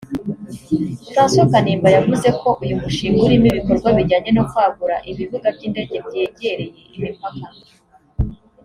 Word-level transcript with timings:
François 1.11 1.47
Kanimba 1.51 1.87
yavuze 1.97 2.27
ko 2.41 2.49
uyu 2.63 2.75
mushinga 2.81 3.19
urimo 3.25 3.45
ibikorwa 3.51 3.89
bijyanye 3.97 4.29
no 4.37 4.43
kwagura 4.51 4.95
ibibuga 5.11 5.47
by’indege 5.55 5.95
byegereye 6.05 6.73
imipaka 6.95 7.47